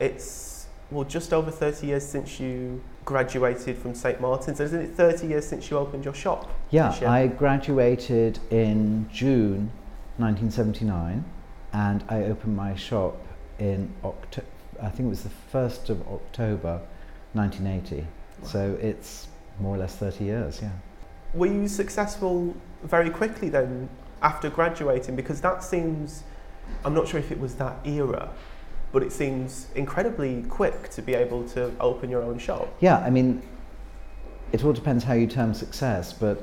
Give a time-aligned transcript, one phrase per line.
[0.00, 4.60] it's well just over 30 years since you graduated from St Martin's.
[4.60, 6.50] Isn't it 30 years since you opened your shop?
[6.70, 9.70] Yeah, I graduated in June
[10.18, 11.24] 1979
[11.72, 13.16] and I opened my shop
[13.58, 14.46] in October,
[14.82, 16.80] I think it was the 1st of October
[17.32, 18.02] 1980.
[18.02, 18.48] Wow.
[18.48, 19.28] So it's
[19.60, 20.70] more or less 30 years, yeah.
[21.34, 23.88] Were you successful very quickly then
[24.22, 25.16] after graduating?
[25.16, 26.24] Because that seems,
[26.84, 28.30] I'm not sure if it was that era,
[28.96, 32.66] but it seems incredibly quick to be able to open your own shop.
[32.80, 33.42] Yeah, I mean,
[34.52, 36.42] it all depends how you term success, but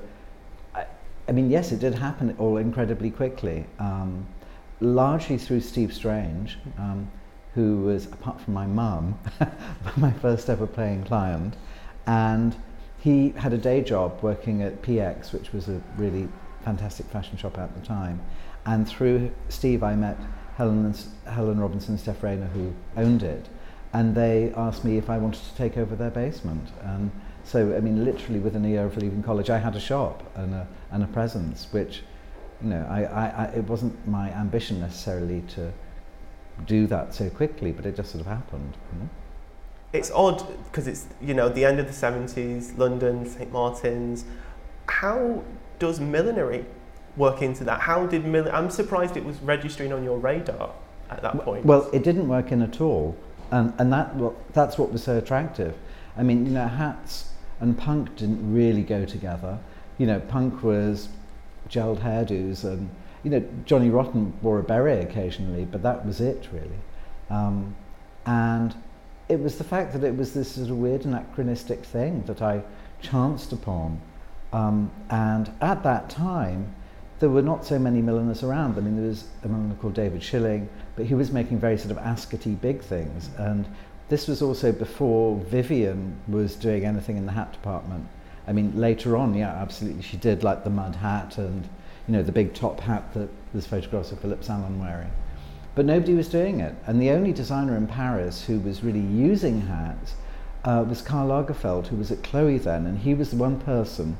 [0.76, 0.86] I,
[1.28, 4.28] I mean, yes, it did happen all incredibly quickly, um,
[4.82, 7.10] largely through Steve Strange, um,
[7.56, 9.18] who was, apart from my mum,
[9.98, 11.56] my first ever paying client,
[12.06, 12.56] and
[13.00, 16.28] he had a day job working at PX, which was a really
[16.64, 18.22] fantastic fashion shop at the time,
[18.66, 20.18] and through Steve, I met
[20.56, 23.48] Helen, and, Helen Robinson and Steph Rayner, who owned it,
[23.92, 26.70] and they asked me if I wanted to take over their basement.
[26.82, 27.12] And
[27.44, 30.54] so, I mean, literally within a year of leaving college, I had a shop and
[30.54, 32.04] a, and a presence, which,
[32.62, 35.72] you know, I, I, I, it wasn't my ambition necessarily to
[36.66, 38.78] do that so quickly, but it just sort of happened.
[38.94, 39.10] You know?
[39.92, 43.52] It's odd because it's, you know, the end of the 70s, London, St.
[43.52, 44.26] Martin's.
[44.88, 45.44] How
[45.84, 46.64] does millinery
[47.18, 47.82] work into that?
[47.82, 50.72] How did Mill- I'm surprised it was registering on your radar
[51.10, 51.66] at that point.
[51.66, 53.18] Well, it didn't work in at all,
[53.52, 55.76] and and that well, that's what was so attractive.
[56.16, 59.60] I mean, you know, hats and punk didn't really go together.
[59.98, 61.10] You know, punk was
[61.70, 62.90] gelled hairdos, and
[63.24, 66.82] you know, Johnny Rotten wore a beret occasionally, but that was it really.
[67.30, 67.76] Um,
[68.26, 68.74] and
[69.28, 72.64] it was the fact that it was this sort of weird anachronistic thing that I
[73.02, 74.00] chanced upon.
[74.54, 76.74] Um, and at that time,
[77.20, 78.78] there were not so many milliners around.
[78.78, 81.92] I mean, there was a milliner called David Shilling, but he was making very sort
[81.92, 83.30] of Ascot big things.
[83.38, 83.66] And
[84.10, 88.08] this was also before Vivienne was doing anything in the hat department.
[88.48, 91.64] I mean, later on, yeah, absolutely, she did like the mud hat and,
[92.08, 95.12] you know, the big top hat that there's photographs of Philippe Saint-Lon wearing.
[95.76, 96.76] But nobody was doing it.
[96.86, 100.14] And the only designer in Paris who was really using hats
[100.64, 104.18] uh, was Karl Lagerfeld, who was at Chloe then, and he was the one person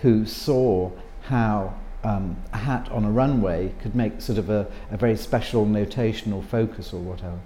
[0.00, 0.90] who saw
[1.22, 5.66] how um, a hat on a runway could make sort of a, a very special
[5.66, 7.38] notational focus or whatever.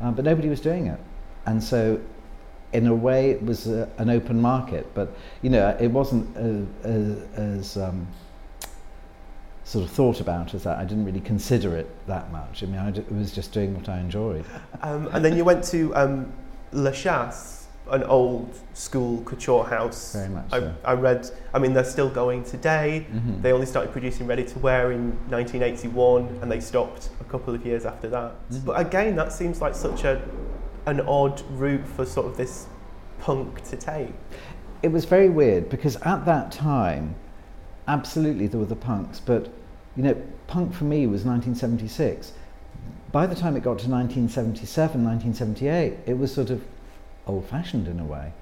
[0.00, 1.00] Uh, but nobody was doing it.
[1.46, 2.00] And so,
[2.72, 7.22] in a way, it was a, an open market, but you know, it wasn't as,
[7.34, 8.06] as um,
[9.64, 10.78] sort of thought about as that.
[10.78, 12.62] I didn't really consider it that much.
[12.62, 14.44] I mean, I d- was just doing what I enjoyed.
[14.82, 16.32] Um, and then you went to um,
[16.72, 17.53] Lachasse
[17.90, 20.14] an old school couture house.
[20.14, 20.74] Very much I, so.
[20.84, 23.06] I read, I mean, they're still going today.
[23.12, 23.42] Mhm.
[23.42, 27.64] They only started producing ready to wear in 1981 and they stopped a couple of
[27.66, 28.32] years after that.
[28.50, 28.64] Mhm.
[28.64, 30.20] But again, that seems like such a
[30.86, 32.66] an odd route for sort of this
[33.20, 34.12] punk to take.
[34.82, 37.14] It was very weird because at that time,
[37.88, 39.48] absolutely there were the punks, but
[39.96, 42.32] you know, punk for me was 1976.
[43.12, 46.62] By the time it got to 1977, 1978, it was sort of
[47.26, 48.32] old fashioned in a way.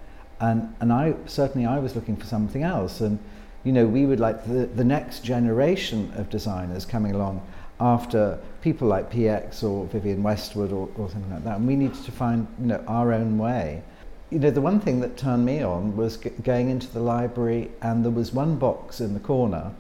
[0.41, 3.01] And, and I certainly I was looking for something else.
[3.01, 3.19] And
[3.65, 7.47] you know, we would like the, the next generation of designers coming along
[7.81, 11.57] after people like PX or Vivienne Westwood or, or something like that.
[11.57, 13.83] And we needed to find you know, our own way.
[14.31, 17.71] You know, the one thing that turned me on was g- going into the library,
[17.83, 19.73] and there was one box in the corner,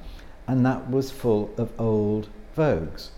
[0.47, 3.09] and that was full of old Vogues,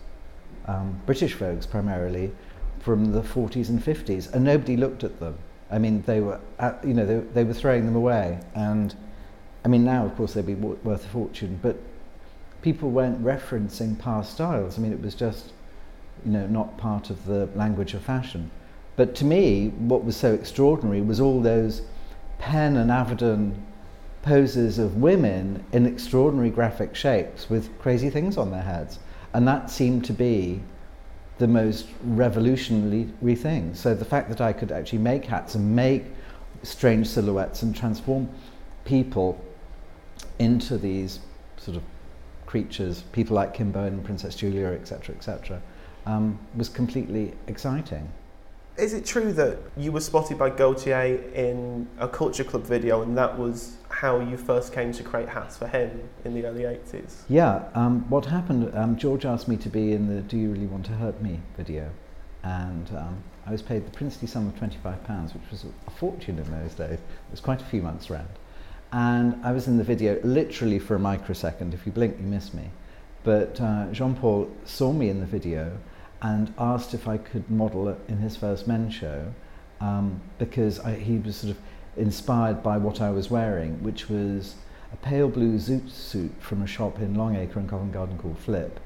[0.67, 2.31] um, British Vogues primarily,
[2.79, 5.37] from the 40s and 50s, and nobody looked at them.
[5.71, 8.39] I mean, they were, uh, you know, they, they were throwing them away.
[8.55, 8.95] And
[9.65, 11.77] I mean, now, of course, they'd be w- worth a fortune, but
[12.63, 14.79] people weren't referencing past styles.
[14.79, 15.53] I mean, it was just,
[16.25, 18.51] you know, not part of the language of fashion.
[18.97, 21.83] But to me, what was so extraordinary was all those
[22.39, 23.55] Penn and Avedon
[24.23, 28.99] poses of women in extraordinary graphic shapes with crazy things on their heads.
[29.33, 30.63] And that seemed to be
[31.39, 33.75] the most revolutionary thing.
[33.75, 36.05] So the fact that I could actually make hats and make
[36.63, 38.29] strange silhouettes and transform
[38.85, 39.43] people
[40.39, 41.21] into these
[41.57, 41.83] sort of
[42.47, 45.61] creatures, people like Kimbo and Princess Julia, etc., etc.,
[46.07, 48.11] um, was completely exciting.
[48.77, 53.17] Is it true that you were spotted by Gaultier in a Culture Club video and
[53.17, 57.23] that was how you first came to create hats for him in the early 80s?
[57.29, 60.67] Yeah, um, what happened, um, George asked me to be in the Do You Really
[60.67, 61.89] Want to Hurt Me video.
[62.43, 66.51] And um, I was paid the princely sum of £25, which was a fortune in
[66.51, 66.95] those days.
[66.95, 68.29] It was quite a few months round.
[68.91, 71.75] And I was in the video literally for a microsecond.
[71.75, 72.71] If you blink, you miss me.
[73.23, 75.79] But uh, Jean Paul saw me in the video
[76.25, 79.35] and asked if I could model in his first men's show
[79.83, 81.59] um, because I, he was sort of
[81.99, 84.55] inspired by what I was wearing, which was
[84.91, 88.81] a pale blue zoot suit from a shop in Longacre in Covent Garden called Flip,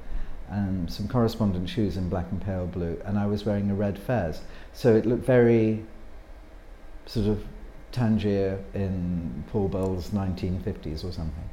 [0.49, 3.97] and some correspondent shoes in black and pale blue, and I was wearing a red
[3.97, 4.41] fez.
[4.73, 5.85] So it looked very
[7.05, 7.45] sort of
[7.93, 11.49] Tangier in Paul Bowles's 1950s or something.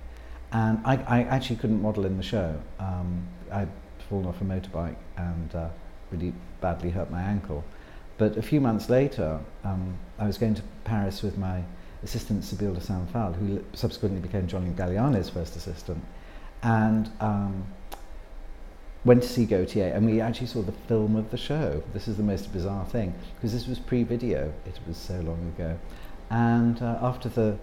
[0.52, 2.60] And I, I actually couldn't model in the show.
[2.80, 3.68] Um, I'd
[4.08, 5.68] fallen off a motorbike and uh,
[6.10, 7.64] really badly hurt my ankle.
[8.18, 11.62] But a few months later, um, I was going to Paris with my
[12.02, 16.02] assistant Sybille de Saint Phalle, who subsequently became John Galliano's first assistant,
[16.62, 17.66] and um,
[19.04, 21.82] went to see Gaultier, and we actually saw the film of the show.
[21.92, 25.78] This is the most bizarre thing, because this was pre-video, it was so long ago.
[26.30, 27.58] And uh, after the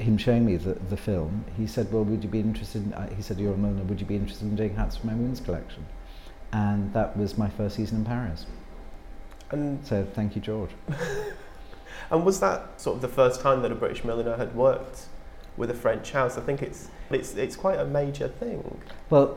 [0.00, 3.14] him showing me the, the film, he said, well, would you be interested in, uh,
[3.14, 5.40] he said, you're a milliner, would you be interested in doing hats for my women's
[5.40, 5.86] collection?
[6.52, 8.46] And that was my first season in Paris.
[9.50, 10.70] And so thank you, George.
[12.10, 15.06] and was that sort of the first time that a British milliner had worked
[15.56, 16.38] with a French house?
[16.38, 18.80] I think it's it's it's quite a major thing.
[19.10, 19.36] Well,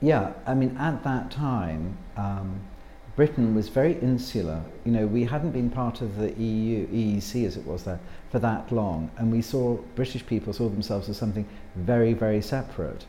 [0.00, 0.32] yeah.
[0.46, 2.60] I mean, at that time, um,
[3.18, 4.62] Britain was very insular.
[4.84, 7.98] You know, we hadn't been part of the EU, EEC as it was there,
[8.30, 11.44] for that long, and we saw British people saw themselves as something
[11.74, 13.06] very, very separate.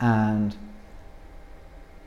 [0.00, 0.56] And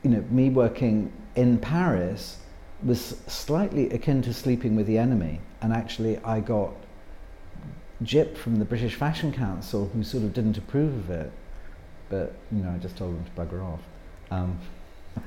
[0.02, 2.38] you know, me working in Paris
[2.82, 6.72] was slightly akin to sleeping with the enemy, and actually I got
[8.02, 11.30] jip from the British Fashion Council, who sort of didn't approve of it,
[12.08, 13.82] but you know I just told them to bugger off.
[14.32, 14.58] Um,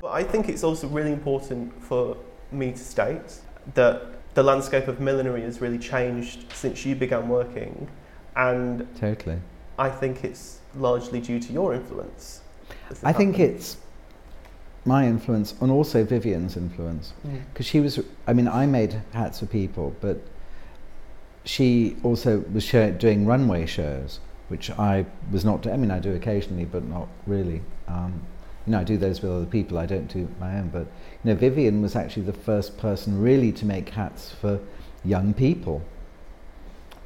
[0.06, 2.16] I think it's also really important for
[2.50, 3.40] me to state
[3.74, 4.02] that
[4.34, 7.88] the landscape of millinery has really changed since you began working,
[8.36, 9.38] and totally,
[9.78, 12.42] I think it's largely due to your influence.
[13.02, 13.78] I think it's
[14.84, 17.12] my influence and also Vivienne's influence.
[17.52, 17.70] Because mm.
[17.70, 20.18] she was, I mean, I made hats for people, but
[21.44, 26.14] she also was show, doing runway shows, which I was not, I mean, I do
[26.14, 27.62] occasionally, but not really.
[27.86, 28.22] Um,
[28.68, 30.68] you know, I do those with other people, I don't do my own.
[30.68, 30.82] But,
[31.24, 34.60] you know, Vivienne was actually the first person really to make hats for
[35.02, 35.80] young people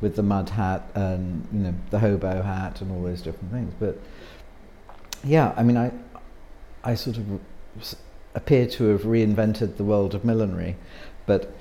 [0.01, 3.73] with the mud hat and, you know, the hobo hat and all those different things.
[3.79, 3.97] But,
[5.23, 5.93] yeah, I mean, I,
[6.83, 7.41] I sort of
[8.35, 10.75] appear to have reinvented the world of millinery,
[11.27, 11.55] but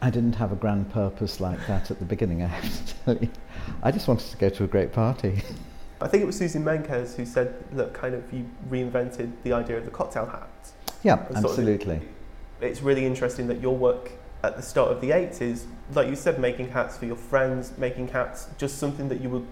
[0.00, 3.16] I didn't have a grand purpose like that at the beginning, I have to tell
[3.18, 3.28] you.
[3.82, 5.42] I just wanted to go to a great party.
[6.02, 9.78] I think it was Susan Menkes who said that kind of you reinvented the idea
[9.78, 10.48] of the cocktail hat.
[11.02, 11.96] Yeah, absolutely.
[11.96, 12.02] Of,
[12.60, 14.12] it's really interesting that your work
[14.42, 15.64] at the start of the 80s,
[15.94, 19.46] like you said, making hats for your friends, making hats just something that you would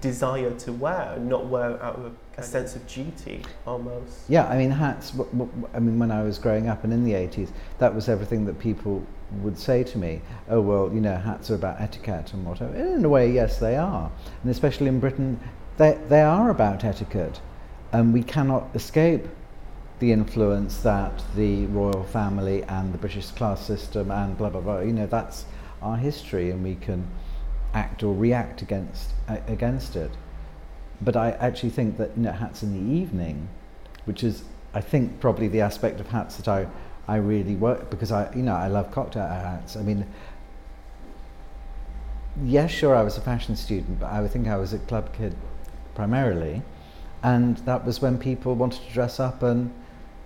[0.00, 4.20] desire to wear, not wear out of a a sense of duty almost.
[4.28, 5.10] Yeah, I mean hats.
[5.12, 8.08] W- w- I mean when I was growing up and in the 80s, that was
[8.08, 9.04] everything that people
[9.42, 10.20] would say to me.
[10.48, 12.74] Oh well, you know, hats are about etiquette and whatever.
[12.74, 14.10] And in a way, yes, they are,
[14.42, 15.38] and especially in Britain,
[15.76, 17.40] they they are about etiquette,
[17.92, 19.26] and we cannot escape
[20.00, 24.80] the influence that the royal family and the British class system and blah blah blah.
[24.80, 25.44] You know, that's
[25.82, 27.06] our history, and we can
[27.72, 29.10] act or react against
[29.48, 30.10] against it
[31.00, 33.48] but I actually think that you know, hats in the evening,
[34.04, 36.66] which is I think probably the aspect of hats that I
[37.06, 39.76] I really work because I you know I love cocktail hats.
[39.76, 40.06] I mean,
[42.42, 45.34] yes, sure, I was a fashion student, but I think I was a club kid
[45.94, 46.62] primarily,
[47.22, 49.72] and that was when people wanted to dress up and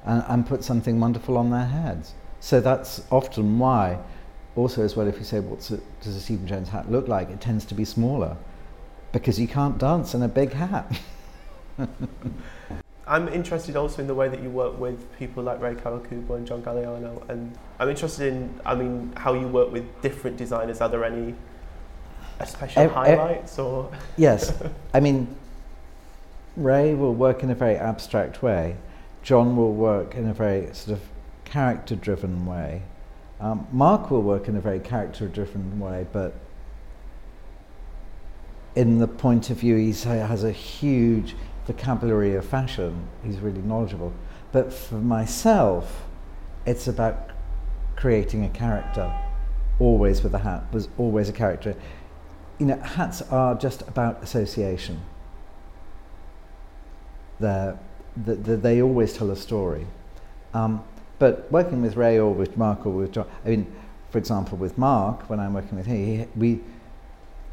[0.05, 2.15] and, and put something wonderful on their heads.
[2.41, 3.99] So that's often why.
[4.57, 5.59] Also, as well, if you say, what
[6.01, 7.31] does a Stephen Jones hat look like?
[7.31, 8.37] It tends to be smaller
[9.13, 11.01] because you can't dance in a big hat.
[13.07, 16.47] I'm interested also in the way that you work with people like Rei Kawakubo and
[16.47, 20.81] John Galliano, and I'm interested in, I mean, how you work with different designers.
[20.81, 21.35] Are there any
[22.45, 23.91] special highlights or?
[24.17, 24.53] yes,
[24.95, 25.35] I mean,
[26.59, 28.77] Rei will work in a very abstract way.
[29.23, 31.03] John will work in a very sort of
[31.45, 32.83] character-driven way.
[33.41, 36.35] Um, Mark will work in a very character-driven way, but
[38.75, 41.37] in the point of view, he has a huge
[41.67, 43.09] vocabulary of fashion.
[43.25, 44.13] He's really knowledgeable.
[44.51, 46.05] But for myself,
[46.67, 47.31] it's about
[47.97, 49.13] creating a character.
[49.79, 51.77] Always with a hat, there's always a character.
[52.59, 55.01] You know, hats are just about association.
[57.41, 57.77] The,
[58.17, 59.87] the, they always tell a story.
[60.55, 60.83] Um,
[61.19, 63.73] but working with Rei or with Mark or with John, I mean,
[64.11, 66.61] for example, with Mark, when I'm working with him, we,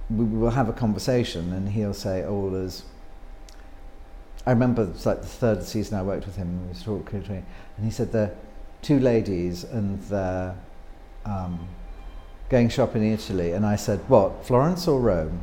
[0.09, 2.83] we will have a conversation and he'll say, oh, there's...
[4.45, 7.31] I remember it's like the third season I worked with him, he was talking to
[7.31, 7.41] me,
[7.77, 8.31] and he said, are
[8.83, 10.55] two ladies and they're
[11.25, 11.67] um,
[12.49, 13.53] going shopping in Italy.
[13.53, 15.41] And I said, What, Florence or Rome?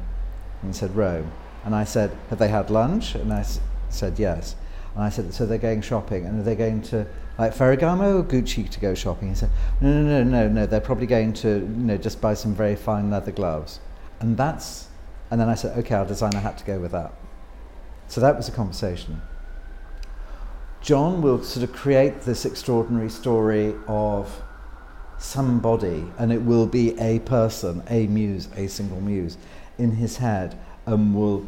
[0.63, 1.33] And he said, Rome.
[1.65, 3.17] And I said, Have they had lunch?
[3.17, 3.45] And I
[3.93, 4.57] said, Yes.
[4.95, 6.27] And I said, So they're going shopping.
[6.27, 7.07] And they're they going to
[7.39, 9.29] like Ferragamo or Gucci to go shopping?
[9.29, 10.67] He said, No, no, no, no, no.
[10.67, 13.81] They're probably going to, you know, just buy some very fine leather gloves.
[14.21, 14.89] And that's,
[15.31, 17.13] and then I said, Okay, I'll design a hat to go with that.
[18.09, 19.23] So that was a conversation.
[20.83, 24.43] John will sort of create this extraordinary story of
[25.19, 29.39] somebody, and it will be a person, a muse, a single muse,
[29.79, 31.47] in his head, and will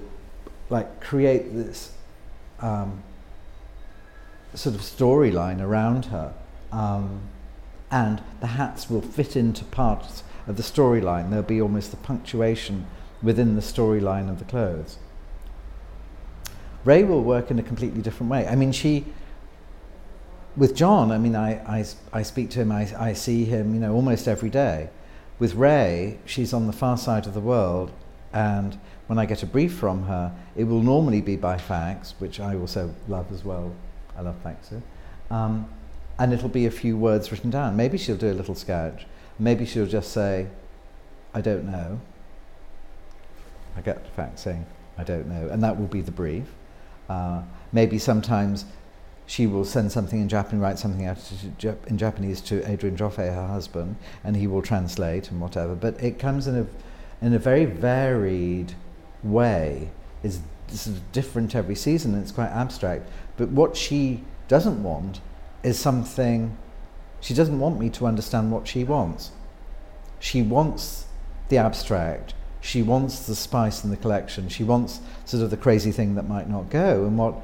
[0.70, 1.92] like create this
[2.64, 3.02] um,
[4.54, 6.32] sort of storyline around her.
[6.72, 7.20] Um,
[7.90, 11.30] and the hats will fit into parts of the storyline.
[11.30, 12.86] There'll be almost the punctuation
[13.22, 14.98] within the storyline of the clothes.
[16.84, 18.46] Rei will work in a completely different way.
[18.46, 19.04] I mean, she,
[20.56, 23.80] with John, I mean, I, I, I speak to him, I, I see him, you
[23.80, 24.90] know, almost every day.
[25.38, 27.90] With Rei, she's on the far side of the world,
[28.34, 28.76] and
[29.06, 32.56] when I get a brief from her, it will normally be by fax, which I
[32.56, 33.72] also love as well.
[34.18, 34.82] I love faxing.
[35.30, 35.68] Um,
[36.18, 37.76] and it'll be a few words written down.
[37.76, 39.06] Maybe she'll do a little sketch.
[39.38, 40.48] Maybe she'll just say,
[41.32, 42.00] I don't know.
[43.76, 44.66] I get the fax saying,
[44.98, 45.48] I don't know.
[45.48, 46.46] And that will be the brief.
[47.08, 48.64] Uh, maybe sometimes
[49.26, 51.18] she will send something in Japanese, write something out
[51.86, 55.74] in Japanese to Adrian Joffe, her husband, and he will translate and whatever.
[55.74, 56.66] But it comes in a,
[57.24, 58.74] in a very varied
[59.22, 59.90] way.
[60.22, 63.08] It's sort of different every season, and it's quite abstract.
[63.38, 65.22] But what she doesn't want
[65.62, 66.56] is something.
[67.22, 69.30] She doesn't want me to understand what she wants.
[70.20, 71.06] She wants
[71.48, 72.34] the abstract.
[72.60, 74.50] She wants the spice in the collection.
[74.50, 77.06] She wants sort of the crazy thing that might not go.
[77.06, 77.36] And what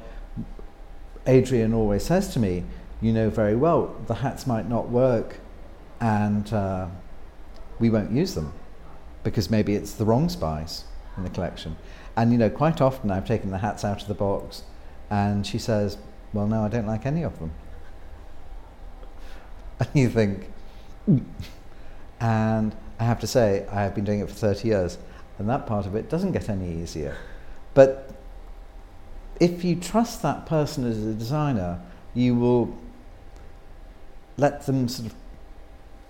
[1.25, 2.65] Adrian always says to me,
[3.01, 5.39] you know very well, the hats might not work
[5.99, 6.87] and uh,
[7.79, 8.53] we won't use them
[9.23, 10.85] because maybe it's the wrong spice
[11.17, 11.75] in the collection.
[12.15, 14.63] And you know, quite often I've taken the hats out of the box
[15.09, 15.97] and she says,
[16.33, 17.51] well, no, I don't like any of them.
[19.79, 20.51] And you think,
[22.19, 24.99] and I have to say, I have been doing it for 30 years,
[25.39, 27.17] and that part of it doesn't get any easier.
[27.73, 28.13] But
[29.39, 31.81] if you trust that person as a designer,
[32.13, 32.77] you will
[34.37, 35.15] let them sort of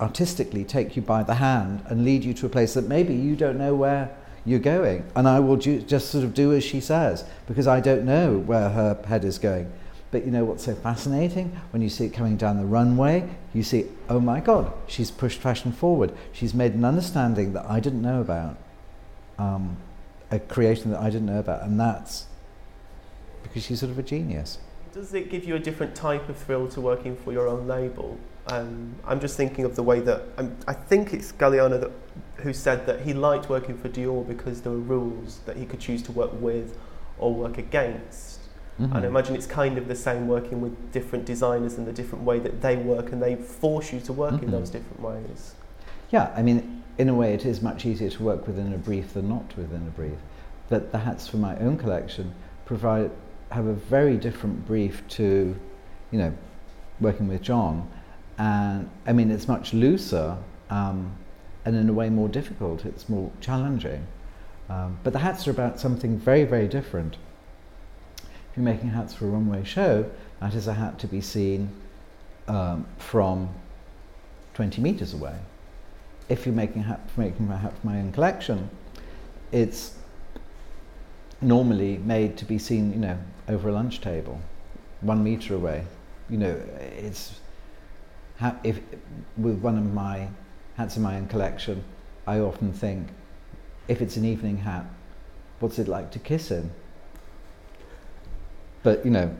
[0.01, 3.35] artistically take you by the hand and lead you to a place that maybe you
[3.35, 4.15] don't know where
[4.45, 5.05] you're going.
[5.15, 8.39] And I will ju- just sort of do as she says because I don't know
[8.39, 9.71] where her head is going.
[10.09, 11.57] But you know what's so fascinating?
[11.71, 15.39] When you see it coming down the runway, you see, oh my God, she's pushed
[15.39, 16.13] fashion forward.
[16.33, 18.57] She's made an understanding that I didn't know about,
[19.37, 19.77] um,
[20.29, 21.63] a creation that I didn't know about.
[21.63, 22.25] And that's
[23.43, 24.57] because she's sort of a genius.
[24.93, 28.19] Does it give you a different type of thrill to working for your own label?
[28.47, 31.91] Um, I'm just thinking of the way that um, I think it's Galliano that,
[32.43, 35.79] who said that he liked working for Dior because there were rules that he could
[35.79, 36.77] choose to work with
[37.19, 38.39] or work against.
[38.79, 38.95] Mm-hmm.
[38.95, 42.25] And I imagine it's kind of the same working with different designers and the different
[42.25, 44.45] way that they work, and they force you to work mm-hmm.
[44.45, 45.55] in those different ways.
[46.09, 49.13] Yeah, I mean, in a way, it is much easier to work within a brief
[49.13, 50.17] than not within a brief.
[50.67, 52.33] But the hats for my own collection
[52.65, 53.11] provide
[53.51, 55.55] have a very different brief to,
[56.11, 56.33] you know,
[56.99, 57.89] working with John.
[58.37, 60.37] And I mean, it's much looser
[60.69, 61.15] um,
[61.65, 62.85] and in a way more difficult.
[62.85, 64.07] It's more challenging.
[64.69, 67.17] Um, but the hats are about something very, very different.
[68.17, 71.69] If you're making hats for a runway show, that is a hat to be seen
[72.47, 73.49] um, from
[74.53, 75.35] 20 meters away.
[76.29, 78.69] If you're making a hat, making a hat for my own collection,
[79.51, 79.95] it's
[81.41, 83.17] normally made to be seen, you know,
[83.47, 84.39] over a lunch table,
[85.01, 85.83] one meter away.
[86.29, 87.39] You know, it's
[88.63, 88.79] if
[89.37, 90.27] with one of my
[90.77, 91.83] hats in my own collection,
[92.25, 93.07] I often think,
[93.87, 94.85] if it's an evening hat,
[95.59, 96.71] what's it like to kiss in?
[98.83, 99.35] But you know,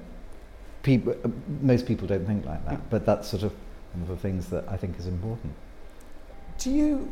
[0.84, 1.30] people, uh,
[1.62, 2.90] most people don't think like that.
[2.90, 3.54] But that's sort of
[3.94, 5.54] one of the things that I think is important.
[6.58, 7.12] Do you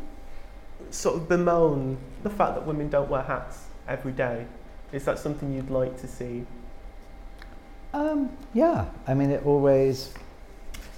[0.90, 4.46] sort of bemoan the fact that women don't wear hats every day?
[4.92, 6.44] Is that something you'd like to see?
[7.92, 10.14] Um, yeah, I mean, it always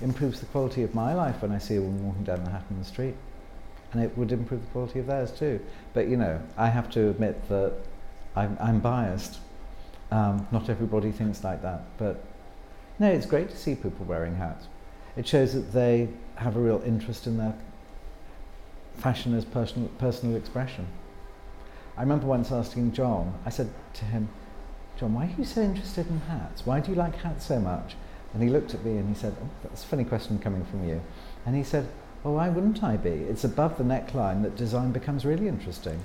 [0.00, 2.64] improves the quality of my life when I see a woman walking down the hat
[2.70, 3.14] in the street.
[3.92, 5.60] And it would improve the quality of theirs too.
[5.92, 7.74] But, you know, I have to admit that
[8.34, 9.38] I'm, I'm biased.
[10.10, 11.82] Um, not everybody thinks like that.
[11.98, 12.24] But,
[12.98, 14.68] no, it's great to see people wearing hats.
[15.16, 17.54] It shows that they have a real interest in their
[18.96, 20.86] fashion as personal, personal expression.
[21.96, 24.28] I remember once asking John, I said to him,
[24.98, 26.64] John, why are you so interested in hats?
[26.64, 27.96] Why do you like hats so much?
[28.32, 30.88] And he looked at me and he said, oh, that's a funny question coming from
[30.88, 31.02] you.
[31.44, 31.86] And he said,
[32.24, 33.10] well, why wouldn't I be?
[33.10, 36.02] It's above the neckline that design becomes really interesting.